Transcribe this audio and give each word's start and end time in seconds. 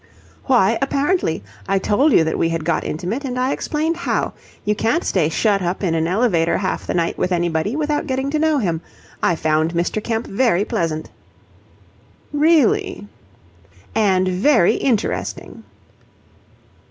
"Why 0.45 0.79
'apparently'? 0.81 1.43
I 1.69 1.77
told 1.77 2.11
you 2.11 2.23
that 2.23 2.39
we 2.39 2.49
had 2.49 2.65
got 2.65 2.83
intimate, 2.83 3.23
and 3.23 3.37
I 3.37 3.51
explained 3.51 3.97
how. 3.97 4.33
You 4.65 4.73
can't 4.73 5.03
stay 5.03 5.29
shut 5.29 5.61
up 5.61 5.83
in 5.83 5.93
an 5.93 6.07
elevator 6.07 6.57
half 6.57 6.87
the 6.87 6.95
night 6.95 7.19
with 7.19 7.31
anybody 7.31 7.75
without 7.75 8.07
getting 8.07 8.31
to 8.31 8.39
know 8.39 8.57
him. 8.57 8.81
I 9.21 9.35
found 9.35 9.75
Mr. 9.75 10.03
Kemp 10.03 10.25
very 10.25 10.65
pleasant." 10.65 11.11
"Really?" 12.33 13.05
"And 13.93 14.27
very 14.27 14.73
interesting." 14.73 15.61